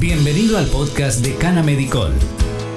Bienvenido 0.00 0.56
al 0.56 0.66
podcast 0.68 1.22
de 1.22 1.36
Cana 1.36 1.62
Medicol, 1.62 2.14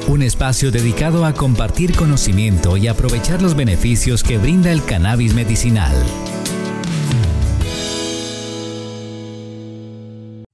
un 0.09 0.23
espacio 0.23 0.71
dedicado 0.71 1.23
a 1.23 1.33
compartir 1.33 1.96
conocimiento 1.96 2.75
y 2.75 2.89
aprovechar 2.89 3.42
los 3.42 3.55
beneficios 3.55 4.23
que 4.23 4.38
brinda 4.38 4.74
el 4.74 4.83
cannabis 4.83 5.33
medicinal. 5.33 5.96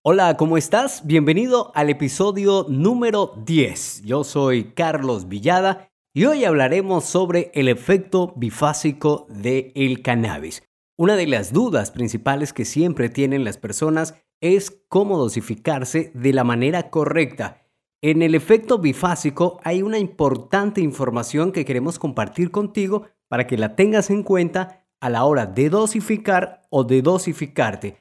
Hola, 0.04 0.38
¿cómo 0.38 0.58
estás? 0.58 1.08
Bienvenido 1.08 1.72
al 1.74 1.90
episodio 1.90 2.68
número 2.70 3.34
10. 3.44 4.04
Yo 4.04 4.24
soy 4.24 4.66
Carlos 4.76 5.28
Villada 5.28 5.90
y 6.14 6.26
hoy 6.26 6.46
hablaremos 6.46 7.04
sobre 7.04 7.50
el 7.56 7.68
efecto 7.68 8.36
bifásico 8.36 9.26
del 9.32 9.72
el 9.74 10.04
cannabis. 10.04 10.62
Una 11.00 11.16
de 11.16 11.26
las 11.26 11.52
dudas 11.52 11.90
principales 11.90 12.54
que 12.54 12.66
siempre 12.66 13.10
tienen 13.10 13.44
las 13.44 13.58
personas 13.58 14.14
es 14.42 14.82
cómo 14.88 15.18
dosificarse 15.18 16.12
de 16.14 16.34
la 16.34 16.44
manera 16.44 16.90
correcta. 16.90 17.66
En 18.02 18.22
el 18.22 18.36
efecto 18.36 18.80
bifásico 18.80 19.60
hay 19.64 19.82
una 19.82 20.00
importante 20.00 20.82
información 20.82 21.52
que 21.52 21.66
queremos 21.66 22.00
compartir 22.00 22.50
contigo 22.52 23.08
para 23.28 23.46
que 23.46 23.58
la 23.58 23.76
tengas 23.76 24.10
en 24.10 24.24
cuenta 24.24 24.86
a 25.02 25.10
la 25.10 25.26
hora 25.26 25.46
de 25.46 25.70
dosificar 25.70 26.62
o 26.70 26.84
de 26.84 27.02
dosificarte. 27.02 27.98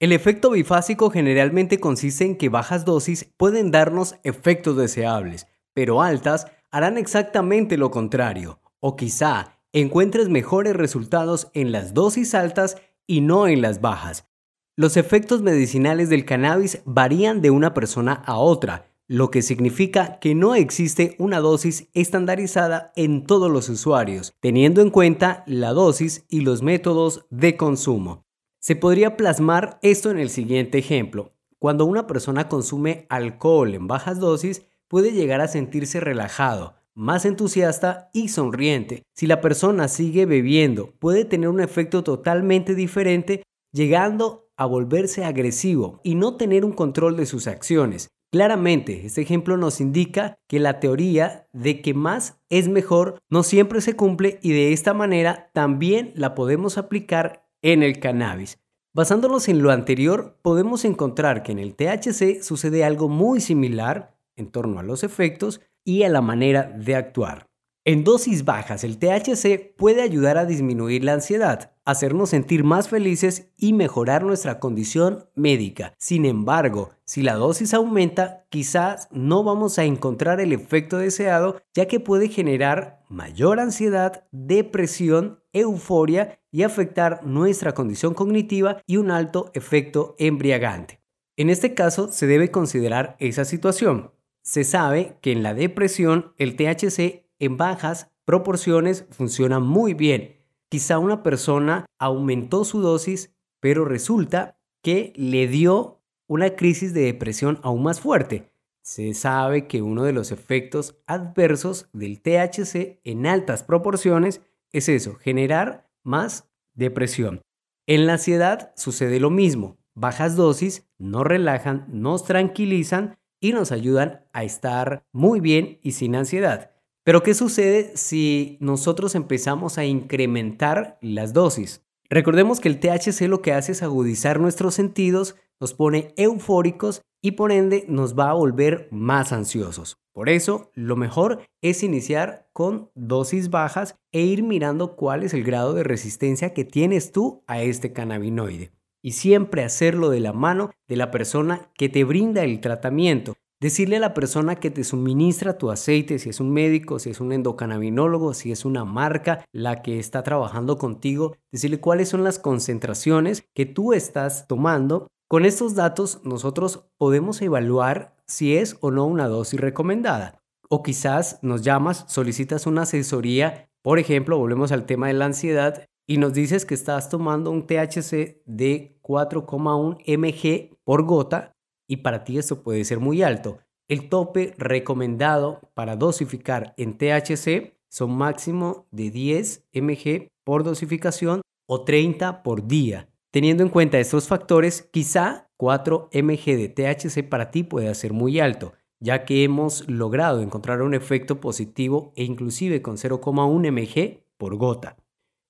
El 0.00 0.12
efecto 0.12 0.50
bifásico 0.50 1.10
generalmente 1.10 1.80
consiste 1.80 2.24
en 2.24 2.36
que 2.36 2.48
bajas 2.48 2.84
dosis 2.84 3.32
pueden 3.36 3.70
darnos 3.70 4.16
efectos 4.22 4.76
deseables, 4.76 5.48
pero 5.74 6.02
altas 6.02 6.46
harán 6.70 6.98
exactamente 6.98 7.76
lo 7.76 7.90
contrario, 7.90 8.60
o 8.80 8.94
quizá 8.94 9.58
encuentres 9.72 10.28
mejores 10.28 10.76
resultados 10.76 11.50
en 11.54 11.72
las 11.72 11.94
dosis 11.94 12.34
altas 12.34 12.76
y 13.06 13.20
no 13.20 13.48
en 13.48 13.62
las 13.62 13.80
bajas. 13.80 14.28
Los 14.78 14.96
efectos 14.96 15.42
medicinales 15.42 16.08
del 16.08 16.24
cannabis 16.24 16.82
varían 16.84 17.42
de 17.42 17.50
una 17.50 17.74
persona 17.74 18.12
a 18.12 18.38
otra, 18.38 18.92
lo 19.08 19.28
que 19.28 19.42
significa 19.42 20.20
que 20.20 20.36
no 20.36 20.54
existe 20.54 21.16
una 21.18 21.40
dosis 21.40 21.88
estandarizada 21.94 22.92
en 22.94 23.26
todos 23.26 23.50
los 23.50 23.68
usuarios, 23.70 24.34
teniendo 24.38 24.80
en 24.80 24.90
cuenta 24.90 25.42
la 25.48 25.72
dosis 25.72 26.26
y 26.28 26.42
los 26.42 26.62
métodos 26.62 27.26
de 27.28 27.56
consumo. 27.56 28.24
Se 28.60 28.76
podría 28.76 29.16
plasmar 29.16 29.80
esto 29.82 30.12
en 30.12 30.20
el 30.20 30.30
siguiente 30.30 30.78
ejemplo. 30.78 31.32
Cuando 31.58 31.84
una 31.84 32.06
persona 32.06 32.48
consume 32.48 33.06
alcohol 33.08 33.74
en 33.74 33.88
bajas 33.88 34.20
dosis, 34.20 34.62
puede 34.86 35.10
llegar 35.10 35.40
a 35.40 35.48
sentirse 35.48 35.98
relajado, 35.98 36.76
más 36.94 37.24
entusiasta 37.24 38.10
y 38.12 38.28
sonriente. 38.28 39.02
Si 39.12 39.26
la 39.26 39.40
persona 39.40 39.88
sigue 39.88 40.24
bebiendo, 40.24 40.92
puede 41.00 41.24
tener 41.24 41.48
un 41.48 41.58
efecto 41.58 42.04
totalmente 42.04 42.76
diferente, 42.76 43.42
llegando 43.72 44.47
a 44.58 44.66
volverse 44.66 45.24
agresivo 45.24 46.00
y 46.02 46.16
no 46.16 46.36
tener 46.36 46.64
un 46.64 46.72
control 46.72 47.16
de 47.16 47.24
sus 47.24 47.46
acciones. 47.46 48.08
Claramente, 48.30 49.06
este 49.06 49.22
ejemplo 49.22 49.56
nos 49.56 49.80
indica 49.80 50.36
que 50.48 50.58
la 50.58 50.80
teoría 50.80 51.48
de 51.54 51.80
que 51.80 51.94
más 51.94 52.42
es 52.50 52.68
mejor 52.68 53.18
no 53.30 53.42
siempre 53.42 53.80
se 53.80 53.96
cumple 53.96 54.38
y 54.42 54.52
de 54.52 54.74
esta 54.74 54.92
manera 54.92 55.50
también 55.54 56.12
la 56.14 56.34
podemos 56.34 56.76
aplicar 56.76 57.48
en 57.62 57.82
el 57.82 58.00
cannabis. 58.00 58.58
Basándonos 58.94 59.48
en 59.48 59.62
lo 59.62 59.70
anterior, 59.70 60.38
podemos 60.42 60.84
encontrar 60.84 61.42
que 61.42 61.52
en 61.52 61.58
el 61.58 61.74
THC 61.74 62.42
sucede 62.42 62.84
algo 62.84 63.08
muy 63.08 63.40
similar 63.40 64.18
en 64.36 64.50
torno 64.50 64.78
a 64.78 64.82
los 64.82 65.04
efectos 65.04 65.62
y 65.84 66.02
a 66.02 66.10
la 66.10 66.20
manera 66.20 66.64
de 66.64 66.96
actuar. 66.96 67.47
En 67.88 68.04
dosis 68.04 68.44
bajas, 68.44 68.84
el 68.84 68.98
THC 68.98 69.74
puede 69.74 70.02
ayudar 70.02 70.36
a 70.36 70.44
disminuir 70.44 71.04
la 71.04 71.14
ansiedad, 71.14 71.72
hacernos 71.86 72.28
sentir 72.28 72.62
más 72.62 72.90
felices 72.90 73.48
y 73.56 73.72
mejorar 73.72 74.24
nuestra 74.24 74.60
condición 74.60 75.24
médica. 75.34 75.94
Sin 75.96 76.26
embargo, 76.26 76.90
si 77.06 77.22
la 77.22 77.36
dosis 77.36 77.72
aumenta, 77.72 78.44
quizás 78.50 79.08
no 79.10 79.42
vamos 79.42 79.78
a 79.78 79.84
encontrar 79.84 80.38
el 80.42 80.52
efecto 80.52 80.98
deseado, 80.98 81.62
ya 81.72 81.88
que 81.88 81.98
puede 81.98 82.28
generar 82.28 83.00
mayor 83.08 83.58
ansiedad, 83.58 84.28
depresión, 84.32 85.42
euforia 85.54 86.40
y 86.50 86.64
afectar 86.64 87.24
nuestra 87.24 87.72
condición 87.72 88.12
cognitiva 88.12 88.82
y 88.86 88.98
un 88.98 89.10
alto 89.10 89.50
efecto 89.54 90.14
embriagante. 90.18 91.00
En 91.38 91.48
este 91.48 91.72
caso, 91.72 92.12
se 92.12 92.26
debe 92.26 92.50
considerar 92.50 93.16
esa 93.18 93.46
situación. 93.46 94.10
Se 94.42 94.64
sabe 94.64 95.16
que 95.22 95.32
en 95.32 95.42
la 95.42 95.54
depresión 95.54 96.34
el 96.36 96.54
THC 96.54 97.27
en 97.38 97.56
bajas 97.56 98.10
proporciones 98.24 99.06
funciona 99.10 99.60
muy 99.60 99.94
bien. 99.94 100.36
Quizá 100.68 100.98
una 100.98 101.22
persona 101.22 101.86
aumentó 101.98 102.64
su 102.64 102.80
dosis, 102.80 103.34
pero 103.60 103.84
resulta 103.84 104.58
que 104.82 105.12
le 105.16 105.48
dio 105.48 106.02
una 106.26 106.56
crisis 106.56 106.92
de 106.92 107.02
depresión 107.02 107.58
aún 107.62 107.82
más 107.82 108.00
fuerte. 108.00 108.50
Se 108.82 109.12
sabe 109.14 109.66
que 109.66 109.82
uno 109.82 110.04
de 110.04 110.12
los 110.12 110.30
efectos 110.30 110.98
adversos 111.06 111.88
del 111.92 112.20
THC 112.20 113.00
en 113.04 113.26
altas 113.26 113.62
proporciones 113.62 114.42
es 114.72 114.88
eso, 114.88 115.14
generar 115.14 115.90
más 116.02 116.48
depresión. 116.74 117.42
En 117.86 118.06
la 118.06 118.14
ansiedad 118.14 118.72
sucede 118.76 119.20
lo 119.20 119.30
mismo. 119.30 119.78
Bajas 119.94 120.36
dosis 120.36 120.86
nos 120.98 121.24
relajan, 121.26 121.86
nos 121.88 122.24
tranquilizan 122.24 123.18
y 123.40 123.52
nos 123.52 123.72
ayudan 123.72 124.26
a 124.32 124.44
estar 124.44 125.06
muy 125.12 125.40
bien 125.40 125.80
y 125.82 125.92
sin 125.92 126.14
ansiedad. 126.14 126.72
Pero 127.08 127.22
¿qué 127.22 127.32
sucede 127.32 127.92
si 127.94 128.58
nosotros 128.60 129.14
empezamos 129.14 129.78
a 129.78 129.86
incrementar 129.86 130.98
las 131.00 131.32
dosis? 131.32 131.82
Recordemos 132.10 132.60
que 132.60 132.68
el 132.68 132.80
THC 132.80 133.22
lo 133.28 133.40
que 133.40 133.54
hace 133.54 133.72
es 133.72 133.82
agudizar 133.82 134.40
nuestros 134.40 134.74
sentidos, 134.74 135.34
nos 135.58 135.72
pone 135.72 136.12
eufóricos 136.18 137.00
y 137.22 137.30
por 137.30 137.50
ende 137.50 137.86
nos 137.88 138.14
va 138.14 138.28
a 138.28 138.34
volver 138.34 138.88
más 138.90 139.32
ansiosos. 139.32 139.96
Por 140.12 140.28
eso, 140.28 140.70
lo 140.74 140.96
mejor 140.96 141.40
es 141.62 141.82
iniciar 141.82 142.50
con 142.52 142.90
dosis 142.94 143.48
bajas 143.48 143.96
e 144.12 144.20
ir 144.20 144.42
mirando 144.42 144.94
cuál 144.94 145.22
es 145.22 145.32
el 145.32 145.44
grado 145.44 145.72
de 145.72 145.84
resistencia 145.84 146.52
que 146.52 146.66
tienes 146.66 147.10
tú 147.10 147.42
a 147.46 147.62
este 147.62 147.94
cannabinoide. 147.94 148.72
Y 149.00 149.12
siempre 149.12 149.64
hacerlo 149.64 150.10
de 150.10 150.20
la 150.20 150.34
mano 150.34 150.72
de 150.86 150.96
la 150.96 151.10
persona 151.10 151.70
que 151.74 151.88
te 151.88 152.04
brinda 152.04 152.44
el 152.44 152.60
tratamiento. 152.60 153.34
Decirle 153.60 153.96
a 153.96 154.00
la 154.00 154.14
persona 154.14 154.54
que 154.54 154.70
te 154.70 154.84
suministra 154.84 155.58
tu 155.58 155.72
aceite, 155.72 156.20
si 156.20 156.28
es 156.28 156.38
un 156.38 156.52
médico, 156.52 157.00
si 157.00 157.10
es 157.10 157.20
un 157.20 157.32
endocannabinólogo, 157.32 158.32
si 158.32 158.52
es 158.52 158.64
una 158.64 158.84
marca 158.84 159.44
la 159.50 159.82
que 159.82 159.98
está 159.98 160.22
trabajando 160.22 160.78
contigo, 160.78 161.36
decirle 161.50 161.80
cuáles 161.80 162.08
son 162.08 162.22
las 162.22 162.38
concentraciones 162.38 163.48
que 163.54 163.66
tú 163.66 163.94
estás 163.94 164.46
tomando. 164.46 165.08
Con 165.28 165.44
estos 165.44 165.74
datos 165.74 166.20
nosotros 166.22 166.84
podemos 166.98 167.42
evaluar 167.42 168.14
si 168.28 168.56
es 168.56 168.76
o 168.80 168.92
no 168.92 169.06
una 169.06 169.26
dosis 169.26 169.60
recomendada. 169.60 170.40
O 170.70 170.84
quizás 170.84 171.40
nos 171.42 171.62
llamas, 171.62 172.04
solicitas 172.06 172.64
una 172.64 172.82
asesoría, 172.82 173.68
por 173.82 173.98
ejemplo, 173.98 174.38
volvemos 174.38 174.70
al 174.70 174.86
tema 174.86 175.08
de 175.08 175.14
la 175.14 175.24
ansiedad 175.24 175.84
y 176.06 176.18
nos 176.18 176.32
dices 176.32 176.64
que 176.64 176.74
estás 176.74 177.08
tomando 177.08 177.50
un 177.50 177.66
THC 177.66 178.40
de 178.46 179.00
4,1 179.02 179.98
mg 180.06 180.78
por 180.84 181.04
gota 181.04 181.57
y 181.88 181.96
para 181.98 182.22
ti 182.22 182.38
esto 182.38 182.62
puede 182.62 182.84
ser 182.84 183.00
muy 183.00 183.22
alto. 183.22 183.58
El 183.88 184.08
tope 184.08 184.54
recomendado 184.58 185.60
para 185.74 185.96
dosificar 185.96 186.74
en 186.76 186.98
THC 186.98 187.74
son 187.88 188.16
máximo 188.16 188.86
de 188.90 189.10
10 189.10 189.66
mg 189.72 190.28
por 190.44 190.62
dosificación 190.62 191.40
o 191.66 191.84
30 191.84 192.42
por 192.42 192.68
día. 192.68 193.08
Teniendo 193.30 193.62
en 193.62 193.70
cuenta 193.70 193.98
estos 193.98 194.28
factores, 194.28 194.82
quizá 194.82 195.48
4 195.56 196.10
mg 196.12 196.44
de 196.56 196.68
THC 196.68 197.28
para 197.28 197.50
ti 197.50 197.62
pueda 197.62 197.92
ser 197.94 198.12
muy 198.12 198.40
alto, 198.40 198.74
ya 199.00 199.24
que 199.24 199.42
hemos 199.42 199.88
logrado 199.88 200.42
encontrar 200.42 200.82
un 200.82 200.94
efecto 200.94 201.40
positivo 201.40 202.12
e 202.14 202.24
inclusive 202.24 202.82
con 202.82 202.96
0,1 202.96 203.70
mg 203.72 204.20
por 204.36 204.56
gota. 204.56 204.96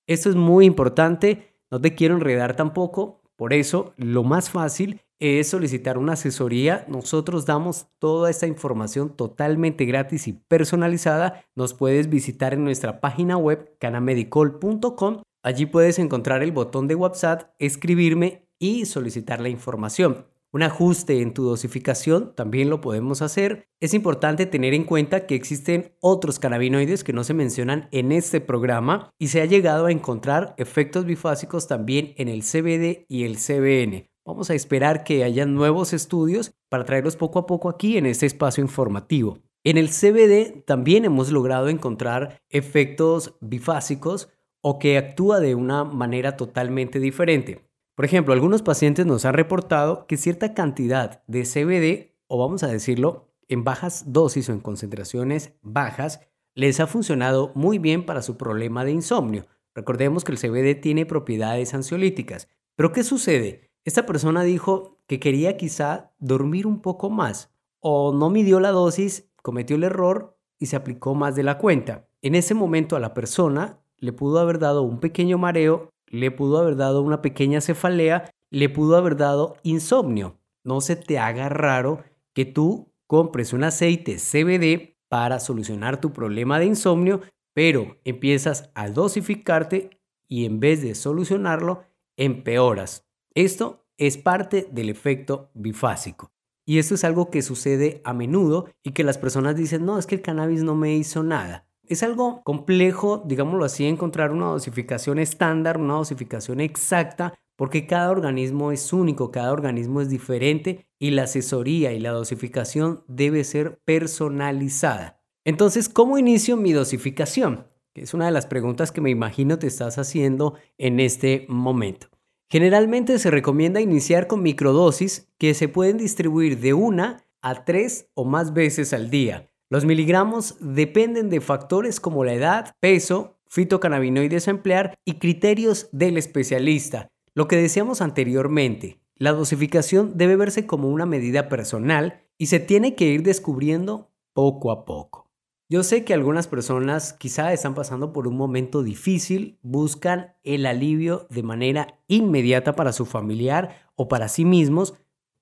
Esto 0.07 0.31
es 0.31 0.37
muy 0.37 0.65
importante, 0.65 1.55
no 1.71 1.81
te 1.81 1.95
quiero 1.95 2.15
enredar 2.15 2.57
tampoco, 2.57 3.21
por 3.37 3.53
eso 3.53 3.93
lo 3.97 4.25
más 4.25 4.49
fácil 4.51 5.01
es 5.21 5.49
solicitar 5.49 5.99
una 5.99 6.15
asesoría. 6.15 6.85
Nosotros 6.89 7.47
damos 7.47 7.89
toda 7.99 8.31
esta 8.31 8.47
información 8.47 9.17
totalmente 9.17 9.85
gratis 9.85 10.29
y 10.29 10.33
personalizada. 10.33 11.45
Nos 11.55 11.75
puedes 11.75 12.09
visitar 12.09 12.55
en 12.55 12.65
nuestra 12.65 13.01
página 13.01 13.37
web 13.37 13.77
canamedicol.com. 13.79 15.23
Allí 15.43 15.67
puedes 15.67 15.99
encontrar 15.99 16.43
el 16.43 16.53
botón 16.53 16.89
de 16.89 16.95
WhatsApp, 16.95 17.51
escribirme 17.59 18.49
y 18.59 18.87
solicitar 18.87 19.41
la 19.41 19.49
información. 19.49 20.27
Un 20.51 20.63
ajuste 20.63 21.21
en 21.21 21.35
tu 21.35 21.45
dosificación 21.45 22.35
también 22.35 22.71
lo 22.71 22.81
podemos 22.81 23.21
hacer. 23.21 23.69
Es 23.81 23.93
importante 23.93 24.47
tener 24.47 24.73
en 24.73 24.85
cuenta 24.85 25.27
que 25.27 25.35
existen 25.35 25.93
otros 26.01 26.39
cannabinoides 26.39 27.05
que 27.05 27.13
no 27.13 27.23
se 27.23 27.35
mencionan 27.35 27.89
en 27.93 28.13
este 28.13 28.41
programa 28.41 29.11
y 29.19 29.29
se 29.29 29.43
ha 29.43 29.45
llegado 29.45 29.87
a 29.87 29.93
encontrar 29.93 30.55
efectos 30.57 31.05
bifásicos 31.05 31.69
también 31.69 32.15
en 32.17 32.29
el 32.29 32.43
CBD 32.43 33.05
y 33.09 33.25
el 33.25 33.37
CBN. 33.37 34.09
Vamos 34.29 34.51
a 34.51 34.55
esperar 34.55 35.05
que 35.05 35.25
haya 35.25 35.47
nuevos 35.47 35.95
estudios 35.95 36.53
para 36.69 36.85
traerlos 36.85 37.17
poco 37.17 37.39
a 37.39 37.47
poco 37.47 37.71
aquí 37.71 37.97
en 37.97 38.05
este 38.05 38.27
espacio 38.27 38.63
informativo. 38.63 39.39
En 39.65 39.79
el 39.79 39.89
CBD 39.89 40.67
también 40.67 41.07
hemos 41.07 41.33
logrado 41.33 41.71
encontrar 41.71 42.39
efectos 42.51 43.39
bifásicos 43.41 44.29
o 44.61 44.79
que 44.79 44.99
actúa 44.99 45.41
de 45.41 45.55
una 45.55 45.85
manera 45.85 46.37
totalmente 46.37 47.01
diferente. 47.01 47.71
Por 47.95 48.05
ejemplo, 48.05 48.35
algunos 48.35 48.61
pacientes 48.61 49.07
nos 49.07 49.25
han 49.25 49.33
reportado 49.33 50.07
que 50.07 50.19
cierta 50.19 50.53
cantidad 50.53 51.23
de 51.27 51.45
CBD 51.45 52.15
o 52.27 52.37
vamos 52.37 52.63
a 52.63 52.69
decirlo, 52.69 53.33
en 53.49 53.65
bajas 53.65 54.13
dosis 54.13 54.51
o 54.51 54.53
en 54.53 54.61
concentraciones 54.61 55.55
bajas, 55.63 56.21
les 56.55 56.81
ha 56.81 56.87
funcionado 56.87 57.51
muy 57.55 57.79
bien 57.79 58.05
para 58.05 58.21
su 58.21 58.37
problema 58.37 58.85
de 58.85 58.93
insomnio. 58.93 59.47
Recordemos 59.75 60.23
que 60.23 60.33
el 60.33 60.39
CBD 60.39 60.79
tiene 60.79 61.07
propiedades 61.07 61.73
ansiolíticas. 61.73 62.47
Pero 62.77 62.93
¿qué 62.93 63.03
sucede? 63.05 63.68
Esta 63.89 64.05
persona 64.05 64.43
dijo 64.43 64.99
que 65.07 65.19
quería 65.19 65.57
quizá 65.57 66.13
dormir 66.19 66.67
un 66.67 66.83
poco 66.83 67.09
más 67.09 67.55
o 67.81 68.13
no 68.13 68.29
midió 68.29 68.61
la 68.61 68.71
dosis, 68.71 69.31
cometió 69.41 69.77
el 69.77 69.85
error 69.85 70.37
y 70.59 70.67
se 70.67 70.77
aplicó 70.77 71.15
más 71.15 71.35
de 71.37 71.43
la 71.43 71.57
cuenta. 71.57 72.07
En 72.21 72.35
ese 72.35 72.53
momento 72.53 72.97
a 72.97 73.01
la 73.01 73.15
persona 73.15 73.81
le 73.97 74.13
pudo 74.13 74.41
haber 74.41 74.59
dado 74.59 74.83
un 74.83 75.01
pequeño 75.01 75.39
mareo, 75.39 75.89
le 76.07 76.31
pudo 76.31 76.59
haber 76.59 76.77
dado 76.77 77.01
una 77.01 77.23
pequeña 77.23 77.63
cefalea, 77.63 78.31
le 78.51 78.69
pudo 78.69 78.95
haber 78.95 79.17
dado 79.17 79.57
insomnio. 79.63 80.39
No 80.65 80.83
se 80.83 80.95
te 80.95 81.19
haga 81.19 81.49
raro 81.49 82.05
que 82.35 82.45
tú 82.45 82.93
compres 83.07 83.55
un 83.55 83.65
aceite 83.65 84.19
CBD 84.19 84.99
para 85.09 85.41
solucionar 85.41 85.99
tu 85.99 86.13
problema 86.13 86.59
de 86.59 86.67
insomnio, 86.67 87.23
pero 87.55 87.97
empiezas 88.05 88.71
a 88.75 88.91
dosificarte 88.91 89.99
y 90.29 90.45
en 90.45 90.61
vez 90.61 90.83
de 90.83 90.95
solucionarlo, 90.95 91.85
empeoras. 92.19 93.08
Esto 93.39 93.87
es 93.99 94.17
parte 94.19 94.67
del 94.73 94.91
efecto 94.91 95.53
bifásico. 95.55 96.33
Y 96.67 96.81
esto 96.81 96.97
es 96.97 97.05
algo 97.05 97.31
que 97.31 97.43
sucede 97.43 98.01
a 98.03 98.13
menudo 98.13 98.69
y 98.83 98.91
que 98.91 99.05
las 99.05 99.17
personas 99.17 99.55
dicen, 99.55 99.87
no, 99.87 99.97
es 99.97 100.07
que 100.07 100.17
el 100.17 100.23
cannabis 100.23 100.65
no 100.65 100.75
me 100.75 100.97
hizo 100.97 101.23
nada. 101.23 101.69
Es 101.87 102.03
algo 102.03 102.43
complejo, 102.43 103.23
digámoslo 103.25 103.65
así, 103.65 103.87
encontrar 103.87 104.33
una 104.33 104.47
dosificación 104.47 105.21
estándar, 105.21 105.79
una 105.79 105.95
dosificación 105.95 106.59
exacta, 106.59 107.33
porque 107.55 107.87
cada 107.87 108.11
organismo 108.11 108.73
es 108.73 108.93
único, 108.93 109.31
cada 109.31 109.53
organismo 109.53 110.01
es 110.01 110.09
diferente 110.09 110.89
y 110.99 111.13
la 111.13 111.23
asesoría 111.23 111.93
y 111.93 112.01
la 112.01 112.11
dosificación 112.11 113.05
debe 113.07 113.45
ser 113.45 113.81
personalizada. 113.85 115.23
Entonces, 115.45 115.89
¿cómo 115.89 116.19
inicio 116.19 116.57
mi 116.57 116.73
dosificación? 116.73 117.69
es 117.95 118.15
una 118.15 118.27
de 118.27 118.33
las 118.33 118.47
preguntas 118.47 118.91
que 118.91 119.01
me 119.01 119.11
imagino 119.11 119.61
te 119.61 119.69
estás 119.69 119.97
haciendo 119.97 120.55
en 120.77 120.99
este 120.99 121.47
momento. 121.49 122.09
Generalmente 122.51 123.19
se 123.19 123.31
recomienda 123.31 123.83
iniciar 123.83 124.27
con 124.27 124.43
microdosis 124.43 125.29
que 125.37 125.53
se 125.53 125.69
pueden 125.69 125.99
distribuir 125.99 126.59
de 126.61 126.73
una 126.73 127.25
a 127.43 127.65
tres 127.67 128.09
o 128.15 128.25
más 128.25 128.55
veces 128.55 128.95
al 128.95 129.11
día. 129.11 129.51
Los 129.69 129.85
miligramos 129.85 130.57
dependen 130.61 131.29
de 131.29 131.43
factores 131.43 132.01
como 132.01 132.25
la 132.25 132.33
edad, 132.33 132.75
peso, 132.81 133.37
fitocannabinoides 133.49 134.49
a 134.49 134.53
emplear 134.53 134.95
y 135.05 135.19
criterios 135.19 135.91
del 135.93 136.17
especialista. 136.17 137.09
Lo 137.35 137.49
que 137.49 137.57
decíamos 137.57 138.01
anteriormente, 138.01 138.99
la 139.17 139.33
dosificación 139.33 140.17
debe 140.17 140.37
verse 140.37 140.67
como 140.67 140.89
una 140.89 141.05
medida 141.05 141.51
personal 141.51 142.23
y 142.39 142.47
se 142.47 142.61
tiene 142.61 142.95
que 142.95 143.09
ir 143.09 143.23
descubriendo 143.25 144.11
poco 144.33 144.71
a 144.71 144.87
poco. 144.87 145.28
Yo 145.71 145.83
sé 145.83 146.03
que 146.03 146.15
algunas 146.15 146.49
personas 146.49 147.13
quizá 147.13 147.53
están 147.53 147.75
pasando 147.75 148.11
por 148.11 148.27
un 148.27 148.39
momento 148.39 148.83
difícil, 148.83 149.59
buscan 149.61 150.35
el 150.43 150.65
alivio 150.65 151.27
de 151.29 151.43
manera 151.43 152.01
inmediata 152.07 152.73
para 152.75 152.95
su 152.95 153.05
familiar 153.05 153.91
o 153.95 154.09
para 154.09 154.29
sí 154.29 154.47
mismos. 154.47 154.95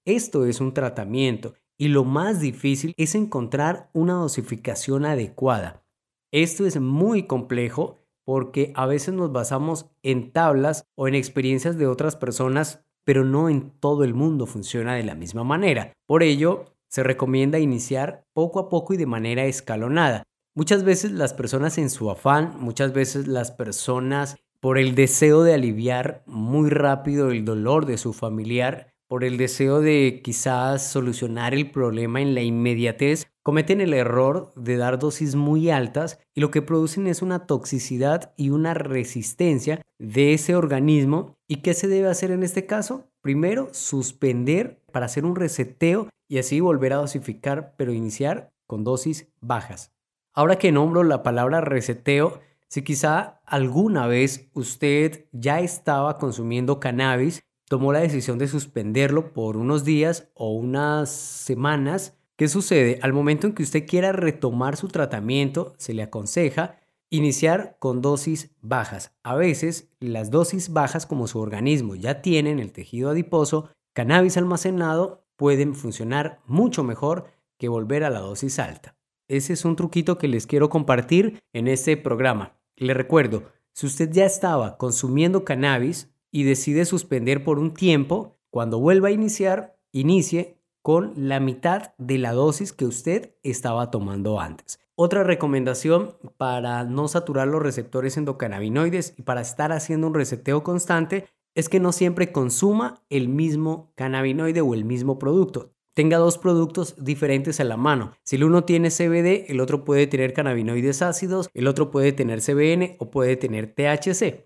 Esto 0.04 0.44
es 0.44 0.60
un 0.60 0.74
tratamiento 0.74 1.54
y 1.78 1.88
lo 1.88 2.02
más 2.02 2.40
difícil 2.40 2.92
es 2.96 3.14
encontrar 3.14 3.88
una 3.92 4.14
dosificación 4.14 5.04
adecuada. 5.04 5.84
Esto 6.32 6.66
es 6.66 6.80
muy 6.80 7.28
complejo 7.28 8.00
porque 8.24 8.72
a 8.74 8.86
veces 8.86 9.14
nos 9.14 9.30
basamos 9.30 9.86
en 10.02 10.32
tablas 10.32 10.88
o 10.96 11.06
en 11.06 11.14
experiencias 11.14 11.78
de 11.78 11.86
otras 11.86 12.16
personas, 12.16 12.84
pero 13.04 13.24
no 13.24 13.48
en 13.48 13.70
todo 13.78 14.02
el 14.02 14.14
mundo 14.14 14.46
funciona 14.46 14.96
de 14.96 15.04
la 15.04 15.14
misma 15.14 15.44
manera. 15.44 15.92
Por 16.04 16.24
ello, 16.24 16.75
se 16.88 17.02
recomienda 17.02 17.58
iniciar 17.58 18.24
poco 18.32 18.58
a 18.58 18.68
poco 18.68 18.94
y 18.94 18.96
de 18.96 19.06
manera 19.06 19.44
escalonada. 19.44 20.22
Muchas 20.54 20.84
veces 20.84 21.12
las 21.12 21.34
personas 21.34 21.76
en 21.78 21.90
su 21.90 22.10
afán, 22.10 22.54
muchas 22.58 22.92
veces 22.92 23.26
las 23.26 23.50
personas 23.50 24.36
por 24.60 24.78
el 24.78 24.94
deseo 24.94 25.42
de 25.42 25.54
aliviar 25.54 26.22
muy 26.26 26.70
rápido 26.70 27.30
el 27.30 27.44
dolor 27.44 27.86
de 27.86 27.98
su 27.98 28.12
familiar, 28.12 28.88
por 29.08 29.22
el 29.22 29.36
deseo 29.36 29.80
de 29.80 30.20
quizás 30.24 30.90
solucionar 30.90 31.54
el 31.54 31.70
problema 31.70 32.20
en 32.20 32.34
la 32.34 32.42
inmediatez, 32.42 33.26
cometen 33.42 33.80
el 33.80 33.94
error 33.94 34.52
de 34.56 34.76
dar 34.76 34.98
dosis 34.98 35.36
muy 35.36 35.70
altas 35.70 36.18
y 36.34 36.40
lo 36.40 36.50
que 36.50 36.62
producen 36.62 37.06
es 37.06 37.22
una 37.22 37.46
toxicidad 37.46 38.32
y 38.36 38.50
una 38.50 38.74
resistencia 38.74 39.80
de 39.98 40.34
ese 40.34 40.56
organismo. 40.56 41.36
¿Y 41.46 41.56
qué 41.56 41.74
se 41.74 41.86
debe 41.86 42.08
hacer 42.08 42.32
en 42.32 42.42
este 42.42 42.66
caso? 42.66 43.08
Primero, 43.20 43.68
suspender 43.72 44.82
para 44.96 45.04
hacer 45.04 45.26
un 45.26 45.36
reseteo 45.36 46.08
y 46.26 46.38
así 46.38 46.58
volver 46.60 46.94
a 46.94 46.96
dosificar, 46.96 47.74
pero 47.76 47.92
iniciar 47.92 48.54
con 48.66 48.82
dosis 48.82 49.30
bajas. 49.42 49.92
Ahora 50.32 50.56
que 50.56 50.72
nombro 50.72 51.02
la 51.02 51.22
palabra 51.22 51.60
reseteo, 51.60 52.40
si 52.66 52.80
quizá 52.80 53.42
alguna 53.44 54.06
vez 54.06 54.48
usted 54.54 55.26
ya 55.32 55.60
estaba 55.60 56.16
consumiendo 56.16 56.80
cannabis, 56.80 57.42
tomó 57.68 57.92
la 57.92 57.98
decisión 57.98 58.38
de 58.38 58.48
suspenderlo 58.48 59.34
por 59.34 59.58
unos 59.58 59.84
días 59.84 60.30
o 60.32 60.54
unas 60.54 61.10
semanas, 61.10 62.16
¿qué 62.36 62.48
sucede? 62.48 62.98
Al 63.02 63.12
momento 63.12 63.46
en 63.46 63.52
que 63.52 63.64
usted 63.64 63.86
quiera 63.86 64.12
retomar 64.12 64.78
su 64.78 64.88
tratamiento, 64.88 65.74
se 65.76 65.92
le 65.92 66.04
aconseja 66.04 66.78
iniciar 67.10 67.76
con 67.80 68.00
dosis 68.00 68.56
bajas. 68.62 69.14
A 69.22 69.34
veces 69.34 69.90
las 70.00 70.30
dosis 70.30 70.72
bajas, 70.72 71.04
como 71.04 71.26
su 71.26 71.38
organismo 71.38 71.96
ya 71.96 72.22
tiene 72.22 72.50
en 72.50 72.60
el 72.60 72.72
tejido 72.72 73.10
adiposo, 73.10 73.68
cannabis 73.96 74.36
almacenado, 74.36 75.24
pueden 75.36 75.74
funcionar 75.74 76.42
mucho 76.44 76.84
mejor 76.84 77.28
que 77.56 77.70
volver 77.70 78.04
a 78.04 78.10
la 78.10 78.18
dosis 78.18 78.58
alta. 78.58 78.94
Ese 79.26 79.54
es 79.54 79.64
un 79.64 79.74
truquito 79.74 80.18
que 80.18 80.28
les 80.28 80.46
quiero 80.46 80.68
compartir 80.68 81.42
en 81.54 81.66
este 81.66 81.96
programa. 81.96 82.58
Le 82.76 82.92
recuerdo, 82.92 83.44
si 83.72 83.86
usted 83.86 84.10
ya 84.12 84.26
estaba 84.26 84.76
consumiendo 84.76 85.46
cannabis 85.46 86.12
y 86.30 86.42
decide 86.42 86.84
suspender 86.84 87.42
por 87.42 87.58
un 87.58 87.72
tiempo, 87.72 88.36
cuando 88.50 88.78
vuelva 88.80 89.08
a 89.08 89.12
iniciar, 89.12 89.78
inicie 89.92 90.58
con 90.82 91.14
la 91.16 91.40
mitad 91.40 91.94
de 91.96 92.18
la 92.18 92.32
dosis 92.32 92.74
que 92.74 92.84
usted 92.84 93.34
estaba 93.42 93.90
tomando 93.90 94.38
antes. 94.40 94.78
Otra 94.94 95.24
recomendación 95.24 96.16
para 96.36 96.84
no 96.84 97.08
saturar 97.08 97.48
los 97.48 97.62
receptores 97.62 98.18
endocannabinoides 98.18 99.14
y 99.16 99.22
para 99.22 99.40
estar 99.40 99.72
haciendo 99.72 100.06
un 100.06 100.14
reseteo 100.14 100.62
constante 100.62 101.28
es 101.56 101.68
que 101.68 101.80
no 101.80 101.90
siempre 101.90 102.30
consuma 102.30 103.02
el 103.08 103.28
mismo 103.28 103.92
cannabinoide 103.96 104.60
o 104.60 104.74
el 104.74 104.84
mismo 104.84 105.18
producto. 105.18 105.72
Tenga 105.94 106.18
dos 106.18 106.36
productos 106.36 106.94
diferentes 107.02 107.58
a 107.58 107.64
la 107.64 107.78
mano. 107.78 108.12
Si 108.22 108.36
el 108.36 108.44
uno 108.44 108.64
tiene 108.64 108.90
CBD, 108.90 109.50
el 109.50 109.60
otro 109.60 109.82
puede 109.82 110.06
tener 110.06 110.34
cannabinoides 110.34 111.00
ácidos, 111.00 111.48
el 111.54 111.66
otro 111.66 111.90
puede 111.90 112.12
tener 112.12 112.42
CBN 112.42 112.96
o 112.98 113.10
puede 113.10 113.36
tener 113.36 113.74
THC. 113.74 114.44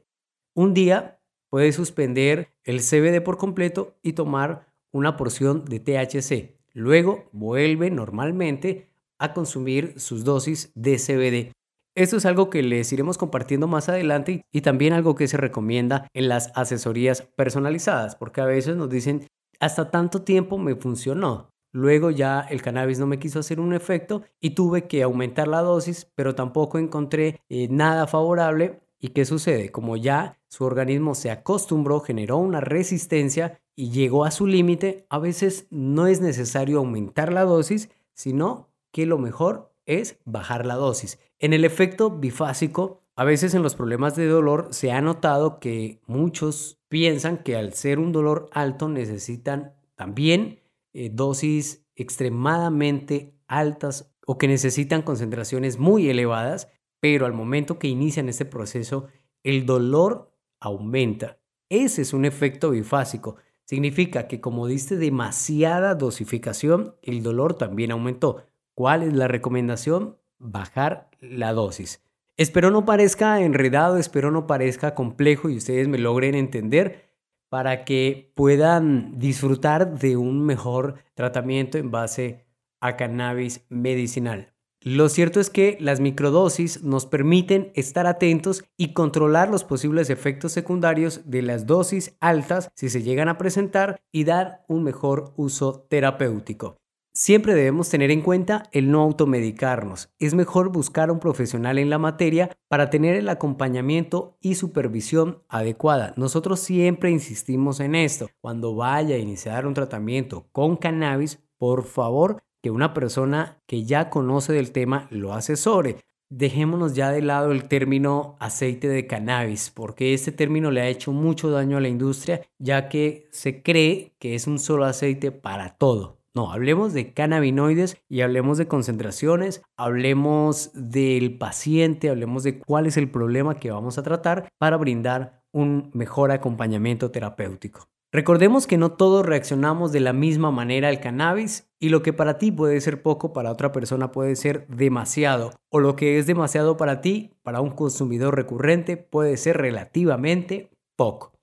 Un 0.55 0.73
día 0.73 1.21
puede 1.51 1.73
suspender 1.73 2.53
el 2.63 2.79
CBD 2.79 3.21
por 3.21 3.37
completo 3.37 3.99
y 4.03 4.13
tomar 4.13 4.73
una 4.93 5.17
porción 5.17 5.65
de 5.65 5.81
THC. 5.81 6.57
Luego 6.73 7.29
vuelve 7.33 7.91
normalmente 7.91 8.89
a 9.19 9.35
consumir 9.35 9.99
sus 9.99 10.23
dosis 10.23 10.71
de 10.77 10.97
CBD. 10.97 11.53
Esto 11.97 12.17
es 12.17 12.27
algo 12.27 12.51
que 12.51 12.63
les 12.63 12.93
iremos 12.93 13.19
compartiendo 13.19 13.67
más 13.67 13.89
adelante 13.89 14.45
y 14.53 14.61
también 14.61 14.93
algo 14.93 15.17
que 15.17 15.27
se 15.27 15.37
recomienda 15.37 16.07
en 16.15 16.29
las 16.29 16.53
asesorías 16.55 17.23
personalizadas, 17.23 18.15
porque 18.15 18.41
a 18.41 18.47
veces 18.47 18.77
nos 18.77 18.89
dicen, 18.89 19.27
hasta 19.59 19.91
tanto 19.91 20.23
tiempo 20.23 20.57
me 20.57 20.77
funcionó. 20.77 21.51
Luego 21.73 22.11
ya 22.11 22.41
el 22.41 22.63
cannabis 22.63 22.99
no 22.99 23.07
me 23.07 23.19
quiso 23.19 23.41
hacer 23.41 23.61
un 23.61 23.75
efecto 23.75 24.23
y 24.41 24.51
tuve 24.51 24.87
que 24.87 25.03
aumentar 25.03 25.49
la 25.49 25.63
dosis, 25.63 26.11
pero 26.15 26.35
tampoco 26.35 26.79
encontré 26.79 27.41
eh, 27.49 27.69
nada 27.71 28.07
favorable. 28.07 28.81
¿Y 28.99 29.09
qué 29.09 29.25
sucede? 29.25 29.71
Como 29.71 29.97
ya 29.97 30.39
su 30.49 30.65
organismo 30.65 31.15
se 31.15 31.31
acostumbró, 31.31 32.01
generó 32.01 32.39
una 32.39 32.61
resistencia 32.61 33.61
y 33.75 33.91
llegó 33.91 34.25
a 34.25 34.31
su 34.31 34.47
límite, 34.47 35.07
a 35.09 35.19
veces 35.19 35.67
no 35.71 36.07
es 36.07 36.21
necesario 36.21 36.79
aumentar 36.79 37.33
la 37.33 37.45
dosis, 37.45 37.89
sino 38.15 38.69
que 38.93 39.07
lo 39.07 39.19
mejor 39.19 39.73
es 39.87 40.19
bajar 40.25 40.67
la 40.67 40.75
dosis. 40.75 41.19
En 41.43 41.55
el 41.55 41.65
efecto 41.65 42.11
bifásico, 42.11 43.01
a 43.17 43.25
veces 43.25 43.55
en 43.55 43.63
los 43.63 43.75
problemas 43.75 44.15
de 44.15 44.27
dolor 44.27 44.69
se 44.73 44.93
ha 44.93 45.01
notado 45.01 45.59
que 45.59 46.03
muchos 46.07 46.79
piensan 46.91 47.39
que 47.39 47.57
al 47.57 47.73
ser 47.73 47.99
un 47.99 48.13
dolor 48.13 48.51
alto 48.53 48.91
necesitan 48.91 49.73
también 49.95 50.61
eh, 50.93 51.09
dosis 51.11 51.87
extremadamente 51.97 53.35
altas 53.49 54.15
o 54.27 54.37
que 54.37 54.49
necesitan 54.49 55.01
concentraciones 55.01 55.79
muy 55.79 56.11
elevadas, 56.11 56.69
pero 57.01 57.25
al 57.25 57.33
momento 57.33 57.79
que 57.79 57.89
inician 57.89 58.29
este 58.29 58.45
proceso, 58.45 59.07
el 59.43 59.65
dolor 59.65 60.37
aumenta. 60.61 61.39
Ese 61.71 62.03
es 62.03 62.13
un 62.13 62.27
efecto 62.27 62.71
bifásico. 62.71 63.37
Significa 63.65 64.29
que 64.29 64.43
como 64.43 64.67
diste 64.67 64.99
demasiada 64.99 65.95
dosificación, 65.95 66.97
el 67.01 67.23
dolor 67.23 67.55
también 67.55 67.93
aumentó. 67.93 68.45
¿Cuál 68.75 69.05
es 69.05 69.15
la 69.15 69.27
recomendación? 69.27 70.20
Bajar 70.41 71.09
la 71.21 71.53
dosis. 71.53 72.03
Espero 72.37 72.71
no 72.71 72.85
parezca 72.85 73.41
enredado, 73.41 73.99
espero 73.99 74.31
no 74.31 74.47
parezca 74.47 74.95
complejo 74.95 75.51
y 75.51 75.59
ustedes 75.59 75.87
me 75.87 75.99
logren 75.99 76.35
entender, 76.35 77.11
para 77.51 77.85
que 77.85 78.33
puedan 78.35 79.19
disfrutar 79.19 79.99
de 79.99 80.17
un 80.17 80.45
mejor 80.47 80.95
tratamiento 81.15 81.77
en 81.79 81.91
base 81.91 82.47
a 82.81 82.97
cannabis 82.97 83.67
medicinal. 83.69 84.55
Lo 84.83 85.11
cierto 85.11 85.41
es 85.41 85.51
que 85.51 85.77
las 85.79 86.01
microdosis 86.01 86.83
nos 86.83 87.05
permiten 87.05 87.71
estar 87.75 88.07
atentos 88.07 88.65
y 88.79 88.95
controlar 88.95 89.51
los 89.51 89.63
posibles 89.63 90.09
efectos 90.09 90.53
secundarios 90.53 91.29
de 91.31 91.43
las 91.43 91.67
dosis 91.67 92.17
altas 92.21 92.71
si 92.75 92.89
se 92.89 93.03
llegan 93.03 93.29
a 93.29 93.37
presentar 93.37 94.01
y 94.11 94.25
dar 94.25 94.65
un 94.69 94.83
mejor 94.83 95.35
uso 95.37 95.87
terapéutico. 95.91 96.80
Siempre 97.13 97.55
debemos 97.55 97.89
tener 97.89 98.13
en 98.13 98.23
cuenta 98.23 98.69
el 98.71 98.93
no 98.93 99.01
automedicarnos. 99.01 100.11
Es 100.21 100.35
mejor 100.35 100.71
buscar 100.71 101.09
a 101.09 101.13
un 101.13 101.19
profesional 101.19 101.79
en 101.79 101.91
la 101.91 101.99
materia 101.99 102.57
para 102.69 102.89
tener 102.89 103.17
el 103.17 103.29
acompañamiento 103.29 104.37
y 104.41 104.55
supervisión 104.55 105.43
adecuada. 105.49 106.15
Nosotros 106.17 106.61
siempre 106.61 107.11
insistimos 107.11 107.81
en 107.81 107.97
esto. 107.97 108.29
Cuando 108.41 108.77
vaya 108.77 109.17
a 109.17 109.19
iniciar 109.19 109.67
un 109.67 109.75
tratamiento 109.75 110.47
con 110.53 110.77
cannabis, 110.77 111.41
por 111.59 111.85
favor, 111.85 112.43
que 112.63 112.71
una 112.71 112.95
persona 112.95 113.61
que 113.67 113.85
ya 113.85 114.09
conoce 114.09 114.53
del 114.53 114.71
tema 114.71 115.09
lo 115.11 115.33
asesore. 115.33 115.97
Dejémonos 116.29 116.95
ya 116.95 117.11
de 117.11 117.23
lado 117.23 117.51
el 117.51 117.67
término 117.67 118.37
aceite 118.39 118.87
de 118.87 119.09
cannabis, 119.09 119.73
porque 119.75 120.15
este 120.15 120.31
término 120.31 120.71
le 120.71 120.81
ha 120.81 120.89
hecho 120.89 121.11
mucho 121.11 121.51
daño 121.51 121.77
a 121.77 121.81
la 121.81 121.89
industria, 121.89 122.43
ya 122.61 122.89
que 122.89 123.27
se 123.33 123.65
cree 123.65 124.15
que 124.21 124.37
es 124.37 124.47
un 124.47 124.61
solo 124.61 124.85
aceite 124.85 125.33
para 125.33 125.71
todo. 125.71 126.20
No, 126.41 126.53
hablemos 126.53 126.95
de 126.95 127.13
cannabinoides 127.13 128.03
y 128.09 128.23
hablemos 128.23 128.57
de 128.57 128.67
concentraciones, 128.67 129.61
hablemos 129.77 130.71
del 130.73 131.37
paciente, 131.37 132.09
hablemos 132.09 132.45
de 132.45 132.59
cuál 132.59 132.87
es 132.87 132.97
el 132.97 133.11
problema 133.11 133.57
que 133.57 133.71
vamos 133.71 133.99
a 133.99 134.03
tratar 134.03 134.49
para 134.57 134.79
brindar 134.79 135.45
un 135.53 135.91
mejor 135.93 136.31
acompañamiento 136.31 137.11
terapéutico. 137.11 137.91
Recordemos 138.11 138.67
que 138.67 138.79
no 138.79 138.93
todos 138.93 139.27
reaccionamos 139.27 139.93
de 139.93 140.01
la 140.01 140.15
misma 140.15 140.51
manera 140.51 140.89
al 140.89 141.01
cannabis 141.01 141.71
y 141.79 141.91
lo 141.91 142.01
que 142.03 142.15
para 142.15 142.39
ti 142.39 142.51
puede 142.51 142.81
ser 142.81 143.03
poco, 143.03 143.35
para 143.35 143.53
otra 143.53 143.71
persona 143.71 144.11
puede 144.11 144.35
ser 144.35 144.67
demasiado. 144.69 145.51
O 145.69 145.79
lo 145.79 145.95
que 145.95 146.19
es 146.19 146.27
demasiado 146.27 146.79
para 146.79 147.03
ti, 147.03 147.35
para 147.43 147.61
un 147.61 147.73
consumidor 147.73 148.35
recurrente, 148.35 148.97
puede 148.97 149.37
ser 149.37 149.59
relativamente 149.59 150.71
poco. 150.97 151.35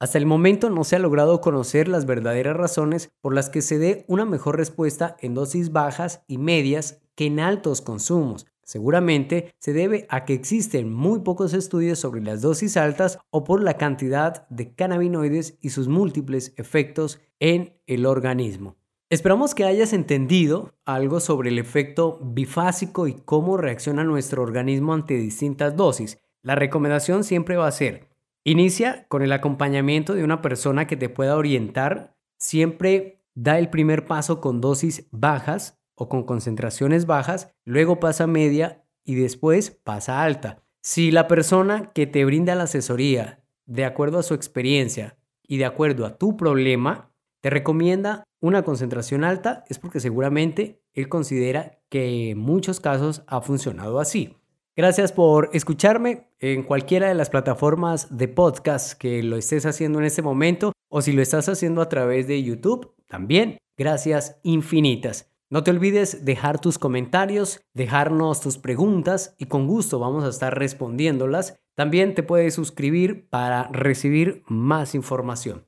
Hasta 0.00 0.18
el 0.18 0.26
momento 0.26 0.70
no 0.70 0.82
se 0.82 0.96
ha 0.96 0.98
logrado 0.98 1.40
conocer 1.40 1.86
las 1.86 2.06
verdaderas 2.06 2.56
razones 2.56 3.12
por 3.20 3.34
las 3.34 3.50
que 3.50 3.62
se 3.62 3.78
dé 3.78 4.04
una 4.08 4.24
mejor 4.24 4.56
respuesta 4.56 5.16
en 5.20 5.34
dosis 5.34 5.70
bajas 5.70 6.24
y 6.26 6.38
medias 6.38 7.02
que 7.14 7.26
en 7.26 7.38
altos 7.38 7.80
consumos, 7.80 8.46
Seguramente 8.70 9.52
se 9.58 9.72
debe 9.72 10.06
a 10.10 10.24
que 10.24 10.32
existen 10.32 10.92
muy 10.92 11.22
pocos 11.22 11.54
estudios 11.54 11.98
sobre 11.98 12.20
las 12.20 12.40
dosis 12.40 12.76
altas 12.76 13.18
o 13.30 13.42
por 13.42 13.64
la 13.64 13.76
cantidad 13.76 14.48
de 14.48 14.76
cannabinoides 14.76 15.58
y 15.60 15.70
sus 15.70 15.88
múltiples 15.88 16.54
efectos 16.56 17.18
en 17.40 17.74
el 17.88 18.06
organismo. 18.06 18.76
Esperamos 19.08 19.56
que 19.56 19.64
hayas 19.64 19.92
entendido 19.92 20.72
algo 20.84 21.18
sobre 21.18 21.50
el 21.50 21.58
efecto 21.58 22.20
bifásico 22.22 23.08
y 23.08 23.14
cómo 23.14 23.56
reacciona 23.56 24.04
nuestro 24.04 24.40
organismo 24.44 24.94
ante 24.94 25.14
distintas 25.14 25.76
dosis. 25.76 26.18
La 26.40 26.54
recomendación 26.54 27.24
siempre 27.24 27.56
va 27.56 27.66
a 27.66 27.72
ser, 27.72 28.09
inicia 28.44 29.06
con 29.08 29.22
el 29.22 29.32
acompañamiento 29.32 30.14
de 30.14 30.24
una 30.24 30.42
persona 30.42 30.86
que 30.86 30.96
te 30.96 31.08
pueda 31.08 31.36
orientar, 31.36 32.16
siempre 32.38 33.22
da 33.34 33.58
el 33.58 33.70
primer 33.70 34.06
paso 34.06 34.40
con 34.40 34.60
dosis 34.60 35.08
bajas 35.10 35.78
o 35.94 36.08
con 36.08 36.24
concentraciones 36.24 37.06
bajas, 37.06 37.54
luego 37.64 38.00
pasa 38.00 38.26
media 38.26 38.84
y 39.04 39.14
después 39.14 39.70
pasa 39.70 40.22
alta. 40.22 40.62
Si 40.82 41.10
la 41.10 41.28
persona 41.28 41.92
que 41.92 42.06
te 42.06 42.24
brinda 42.24 42.54
la 42.54 42.64
asesoría, 42.64 43.42
de 43.66 43.84
acuerdo 43.84 44.18
a 44.18 44.22
su 44.22 44.34
experiencia 44.34 45.18
y 45.46 45.58
de 45.58 45.66
acuerdo 45.66 46.06
a 46.06 46.16
tu 46.16 46.36
problema, 46.36 47.12
te 47.40 47.50
recomienda 47.50 48.24
una 48.40 48.62
concentración 48.62 49.24
alta, 49.24 49.64
es 49.68 49.78
porque 49.78 50.00
seguramente 50.00 50.82
él 50.92 51.08
considera 51.08 51.80
que 51.88 52.30
en 52.30 52.38
muchos 52.38 52.80
casos 52.80 53.22
ha 53.26 53.40
funcionado 53.42 54.00
así. 54.00 54.36
Gracias 54.76 55.12
por 55.12 55.50
escucharme 55.52 56.28
en 56.38 56.62
cualquiera 56.62 57.08
de 57.08 57.14
las 57.14 57.28
plataformas 57.28 58.16
de 58.16 58.28
podcast 58.28 58.92
que 58.92 59.22
lo 59.22 59.36
estés 59.36 59.66
haciendo 59.66 59.98
en 59.98 60.04
este 60.04 60.22
momento 60.22 60.72
o 60.88 61.02
si 61.02 61.12
lo 61.12 61.22
estás 61.22 61.48
haciendo 61.48 61.82
a 61.82 61.88
través 61.88 62.28
de 62.28 62.42
YouTube, 62.42 62.94
también 63.08 63.58
gracias 63.76 64.38
infinitas. 64.42 65.32
No 65.50 65.64
te 65.64 65.72
olvides 65.72 66.24
dejar 66.24 66.60
tus 66.60 66.78
comentarios, 66.78 67.60
dejarnos 67.74 68.40
tus 68.40 68.58
preguntas 68.58 69.34
y 69.38 69.46
con 69.46 69.66
gusto 69.66 69.98
vamos 69.98 70.22
a 70.22 70.28
estar 70.28 70.56
respondiéndolas. 70.56 71.58
También 71.74 72.14
te 72.14 72.22
puedes 72.22 72.54
suscribir 72.54 73.28
para 73.28 73.68
recibir 73.72 74.44
más 74.46 74.94
información. 74.94 75.66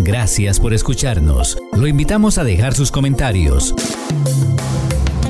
Gracias 0.00 0.58
por 0.58 0.74
escucharnos. 0.74 1.58
Lo 1.76 1.86
invitamos 1.86 2.38
a 2.38 2.44
dejar 2.44 2.74
sus 2.74 2.90
comentarios, 2.90 3.74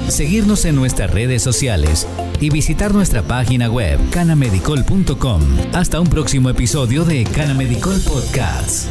seguirnos 0.09 0.64
en 0.64 0.76
nuestras 0.76 1.12
redes 1.12 1.43
sociales 1.43 2.07
y 2.40 2.50
visitar 2.50 2.95
nuestra 2.95 3.23
página 3.23 3.71
web 3.71 3.99
canamedicol.com. 4.11 5.42
Hasta 5.73 6.00
un 6.00 6.09
próximo 6.09 6.50
episodio 6.50 7.04
de 7.04 7.25
Canamedicol 7.25 8.00
Podcast. 8.00 8.88